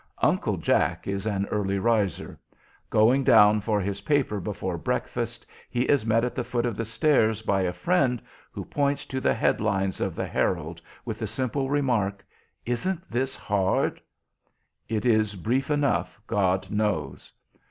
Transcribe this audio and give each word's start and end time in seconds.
Uncle 0.23 0.57
Jack 0.57 1.07
is 1.07 1.27
an 1.27 1.45
early 1.51 1.77
riser. 1.77 2.39
Going 2.89 3.23
down 3.23 3.61
for 3.61 3.79
his 3.79 4.01
paper 4.01 4.39
before 4.39 4.75
breakfast, 4.75 5.45
he 5.69 5.81
is 5.81 6.07
met 6.07 6.25
at 6.25 6.33
the 6.33 6.43
foot 6.43 6.65
of 6.65 6.75
the 6.75 6.85
stairs 6.85 7.43
by 7.43 7.61
a 7.61 7.71
friend 7.71 8.19
who 8.51 8.65
points 8.65 9.05
to 9.05 9.21
the 9.21 9.35
head 9.35 9.61
lines 9.61 10.01
of 10.01 10.15
the 10.15 10.25
Herald, 10.25 10.81
with 11.05 11.19
the 11.19 11.27
simple 11.27 11.69
remark, 11.69 12.25
"Isn't 12.65 13.11
this 13.11 13.35
hard?" 13.35 14.01
It 14.89 15.05
is 15.05 15.35
brief 15.35 15.69
enough, 15.69 16.19
God 16.25 16.71
knows. 16.71 17.31